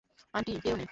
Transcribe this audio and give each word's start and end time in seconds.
Aunty, 0.33 0.53
কে 0.63 0.69
উনি? 0.73 0.85